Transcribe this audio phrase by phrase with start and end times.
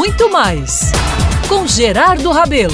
[0.00, 0.92] muito mais
[1.46, 2.72] com Gerardo Rabelo.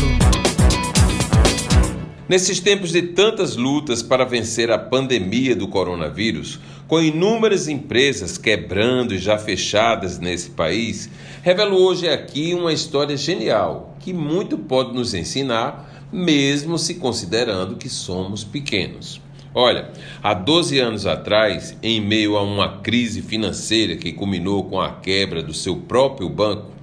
[2.28, 9.12] Nesses tempos de tantas lutas para vencer a pandemia do coronavírus, com inúmeras empresas quebrando
[9.12, 11.10] e já fechadas nesse país,
[11.42, 17.88] revelo hoje aqui uma história genial que muito pode nos ensinar, mesmo se considerando que
[17.88, 19.20] somos pequenos.
[19.52, 19.90] Olha,
[20.22, 25.42] há 12 anos atrás, em meio a uma crise financeira que culminou com a quebra
[25.42, 26.75] do seu próprio banco,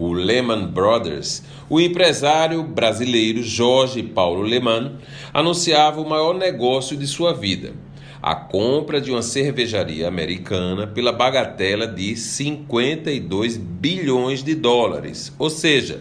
[0.00, 4.92] o Lehman Brothers, o empresário brasileiro Jorge Paulo Lehman
[5.30, 7.74] anunciava o maior negócio de sua vida:
[8.22, 16.00] a compra de uma cervejaria americana pela bagatela de 52 bilhões de dólares, ou seja,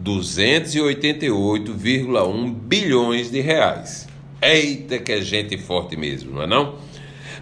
[0.00, 4.06] 288,1 bilhões de reais.
[4.40, 6.76] Eita, que é gente forte mesmo, não é não?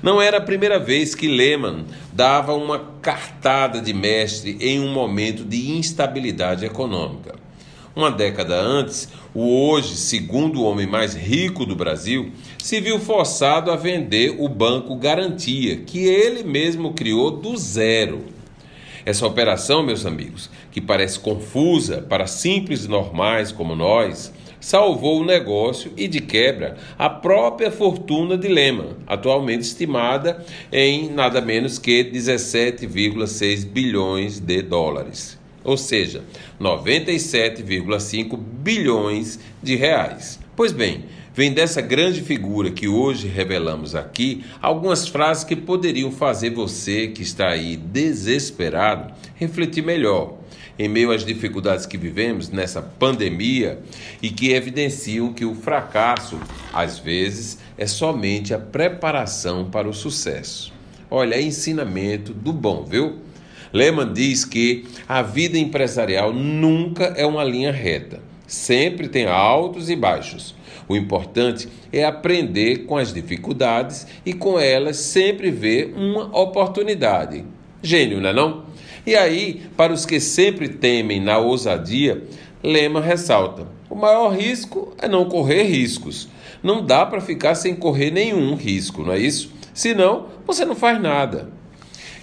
[0.02, 1.84] Não era a primeira vez que Lehman
[2.18, 7.36] dava uma cartada de mestre em um momento de instabilidade econômica.
[7.94, 13.76] Uma década antes, o hoje segundo homem mais rico do Brasil se viu forçado a
[13.76, 18.24] vender o Banco Garantia, que ele mesmo criou do zero.
[19.06, 25.92] Essa operação, meus amigos, que parece confusa para simples normais como nós, salvou o negócio
[25.96, 33.64] e, de quebra, a própria fortuna de Lehman, atualmente estimada em nada menos que 17,6
[33.66, 36.22] bilhões de dólares, ou seja,
[36.60, 40.38] 97,5 bilhões de reais.
[40.58, 46.50] Pois bem, vem dessa grande figura que hoje revelamos aqui algumas frases que poderiam fazer
[46.50, 50.36] você que está aí desesperado refletir melhor
[50.76, 53.78] em meio às dificuldades que vivemos nessa pandemia
[54.20, 56.36] e que evidenciam que o fracasso,
[56.72, 60.72] às vezes, é somente a preparação para o sucesso.
[61.08, 63.20] Olha, é ensinamento do bom, viu?
[63.72, 69.94] Lehman diz que a vida empresarial nunca é uma linha reta, sempre tem altos e
[69.94, 70.56] baixos.
[70.88, 77.44] O importante é aprender com as dificuldades e com elas sempre ver uma oportunidade.
[77.82, 78.64] Gênio, não é não?
[79.06, 82.24] E aí, para os que sempre temem na ousadia,
[82.62, 86.28] Lema ressalta: o maior risco é não correr riscos.
[86.62, 89.52] Não dá para ficar sem correr nenhum risco, não é isso?
[89.72, 91.50] Senão, você não faz nada.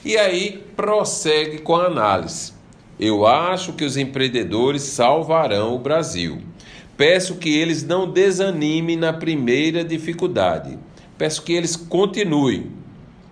[0.03, 2.54] E aí, prossegue com a análise.
[2.99, 6.41] Eu acho que os empreendedores salvarão o Brasil.
[6.95, 10.79] Peço que eles não desanimem na primeira dificuldade.
[11.17, 12.71] Peço que eles continuem.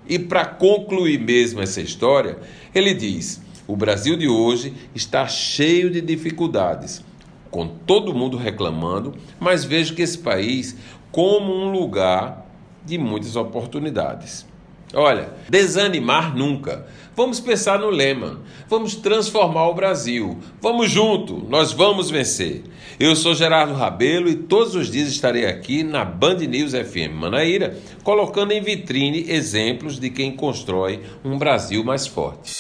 [0.08, 2.38] E para concluir mesmo essa história,
[2.76, 7.02] ele diz: o Brasil de hoje está cheio de dificuldades,
[7.50, 10.76] com todo mundo reclamando, mas vejo que esse país
[11.10, 12.46] como um lugar
[12.86, 14.46] de muitas oportunidades.
[14.94, 16.86] Olha, desanimar nunca.
[17.16, 18.42] Vamos pensar no lema.
[18.70, 20.38] Vamos transformar o Brasil.
[20.62, 22.64] Vamos junto, nós vamos vencer.
[23.00, 27.76] Eu sou Gerardo Rabelo e todos os dias estarei aqui na Band News FM Manaíra,
[28.04, 32.54] colocando em vitrine exemplos de quem constrói um Brasil mais forte.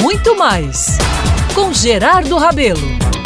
[0.00, 0.98] Muito mais
[1.54, 3.25] com Gerardo Rabelo.